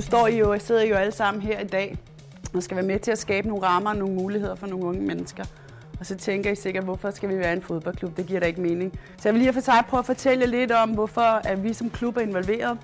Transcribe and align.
står 0.00 0.26
I 0.26 0.38
jo, 0.38 0.58
sidder 0.58 0.80
I 0.80 0.88
jo 0.88 0.94
alle 0.94 1.12
sammen 1.12 1.42
her 1.42 1.60
i 1.60 1.66
dag 1.66 1.98
og 2.54 2.62
skal 2.62 2.76
være 2.76 2.86
med 2.86 2.98
til 2.98 3.10
at 3.10 3.18
skabe 3.18 3.48
nogle 3.48 3.66
rammer 3.66 3.90
og 3.90 3.96
nogle 3.96 4.14
muligheder 4.14 4.54
for 4.54 4.66
nogle 4.66 4.86
unge 4.86 5.00
mennesker. 5.00 5.44
Og 6.00 6.06
så 6.06 6.16
tænker 6.16 6.50
I 6.50 6.54
sikkert, 6.54 6.84
hvorfor 6.84 7.10
skal 7.10 7.28
vi 7.28 7.38
være 7.38 7.52
en 7.52 7.62
fodboldklub? 7.62 8.16
Det 8.16 8.26
giver 8.26 8.40
da 8.40 8.46
ikke 8.46 8.60
mening. 8.60 8.98
Så 9.16 9.28
jeg 9.28 9.34
vil 9.34 9.42
lige 9.42 9.52
for 9.52 9.60
sig 9.60 9.82
prøve 9.88 9.98
at 9.98 10.06
fortælle 10.06 10.46
lidt 10.46 10.72
om, 10.72 10.90
hvorfor 10.90 11.40
at 11.44 11.64
vi 11.64 11.72
som 11.72 11.90
klub 11.90 12.16
er 12.16 12.20
involveret 12.20 12.78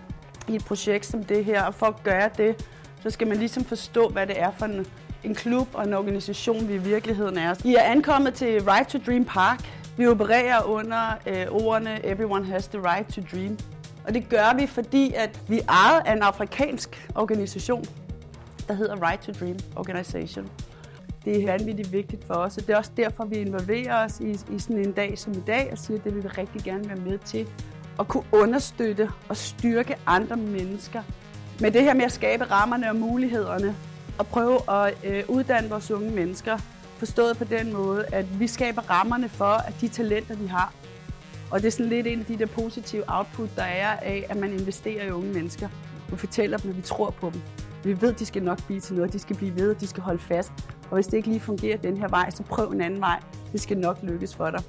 i 0.49 0.55
et 0.55 0.65
projekt 0.65 1.07
som 1.07 1.25
det 1.25 1.45
her. 1.45 1.63
Og 1.63 1.75
for 1.75 1.87
at 1.87 2.03
gøre 2.03 2.31
det, 2.37 2.67
så 3.03 3.11
skal 3.11 3.27
man 3.27 3.37
ligesom 3.37 3.65
forstå, 3.65 4.09
hvad 4.09 4.27
det 4.27 4.41
er 4.41 4.51
for 4.51 4.67
en, 4.67 4.87
en 5.25 5.35
klub 5.35 5.69
og 5.75 5.85
en 5.85 5.93
organisation, 5.93 6.69
vi 6.69 6.75
i 6.75 6.79
virkeligheden 6.79 7.39
er. 7.39 7.55
I 7.65 7.75
er 7.75 7.83
ankommet 7.83 8.35
til 8.35 8.63
Right 8.63 8.89
to 8.89 8.99
Dream 9.07 9.25
Park. 9.25 9.61
Vi 9.97 10.07
opererer 10.07 10.63
under 10.63 11.19
øh, 11.27 11.47
ordene 11.51 12.07
Everyone 12.07 12.45
has 12.45 12.69
the 12.69 12.81
right 12.81 13.15
to 13.15 13.23
dream. 13.33 13.59
Og 14.05 14.15
det 14.15 14.29
gør 14.29 14.57
vi, 14.59 14.67
fordi 14.67 15.13
at 15.17 15.41
vi 15.49 15.59
er 15.59 15.65
ejet 15.69 16.03
af 16.07 16.13
en 16.13 16.23
afrikansk 16.23 17.09
organisation, 17.15 17.85
der 18.69 18.75
hedder 18.75 19.11
Right 19.11 19.23
to 19.23 19.33
Dream 19.33 19.57
Organization. 19.77 20.49
Det 21.25 21.43
er 21.43 21.47
vanvittigt 21.47 21.93
vigtigt 21.93 22.27
for 22.27 22.35
os, 22.35 22.57
og 22.57 22.67
det 22.67 22.73
er 22.73 22.77
også 22.77 22.91
derfor, 22.97 23.25
vi 23.25 23.37
involverer 23.37 24.05
os 24.05 24.21
i, 24.21 24.31
i 24.31 24.59
sådan 24.59 24.79
en 24.79 24.93
dag 24.93 25.19
som 25.19 25.33
i 25.33 25.43
dag, 25.47 25.69
og 25.73 25.79
siger, 25.79 25.99
at 25.99 26.05
det 26.05 26.15
vil 26.15 26.23
vi 26.23 26.29
rigtig 26.29 26.63
gerne 26.63 26.89
være 26.89 26.99
med 26.99 27.19
til 27.19 27.49
at 28.01 28.09
kunne 28.09 28.25
understøtte 28.33 29.11
og 29.29 29.37
styrke 29.37 29.97
andre 30.07 30.37
mennesker. 30.37 31.03
Med 31.61 31.71
det 31.71 31.83
her 31.83 31.95
med 31.95 32.05
at 32.05 32.13
skabe 32.13 32.45
rammerne 32.45 32.91
og 32.91 32.97
mulighederne, 32.97 33.77
og 34.19 34.27
prøve 34.27 34.71
at 34.71 34.95
øh, 35.05 35.25
uddanne 35.29 35.69
vores 35.69 35.91
unge 35.91 36.11
mennesker, 36.11 36.59
forstået 36.99 37.37
på 37.37 37.45
den 37.45 37.73
måde, 37.73 38.05
at 38.13 38.41
vi 38.41 38.47
skaber 38.47 38.83
rammerne 38.91 39.29
for, 39.29 39.45
at 39.45 39.75
de 39.81 39.89
talenter, 39.89 40.35
de 40.35 40.49
har, 40.49 40.73
og 41.53 41.61
det 41.61 41.67
er 41.67 41.71
sådan 41.71 41.87
lidt 41.87 42.07
en 42.07 42.21
af 42.21 42.27
de 42.27 42.39
der 42.39 42.47
positive 42.47 43.05
output, 43.07 43.49
der 43.57 43.63
er 43.63 43.89
af, 43.89 44.27
at 44.29 44.37
man 44.37 44.53
investerer 44.53 45.07
i 45.07 45.11
unge 45.11 45.33
mennesker. 45.33 45.69
og 46.13 46.19
fortæller 46.19 46.59
dem, 46.59 46.71
at 46.71 46.77
vi 46.77 46.83
tror 46.83 47.11
på 47.11 47.31
dem. 47.31 47.43
Vi 47.85 48.01
ved, 48.01 48.13
at 48.13 48.19
de 48.19 48.27
skal 48.27 48.43
nok 48.43 48.67
blive 48.67 48.81
til 48.81 48.95
noget, 48.95 49.13
de 49.13 49.19
skal 49.19 49.37
blive 49.37 49.57
ved, 49.57 49.75
de 49.75 49.87
skal 49.87 50.03
holde 50.03 50.19
fast. 50.19 50.53
Og 50.91 50.95
hvis 50.95 51.07
det 51.07 51.17
ikke 51.17 51.29
lige 51.29 51.41
fungerer 51.41 51.77
den 51.77 51.97
her 51.97 52.09
vej, 52.09 52.31
så 52.31 52.43
prøv 52.43 52.69
en 52.69 52.81
anden 52.81 53.01
vej. 53.01 53.21
Det 53.53 53.61
skal 53.61 53.79
nok 53.79 53.99
lykkes 54.03 54.35
for 54.35 54.51
dig. 54.51 54.63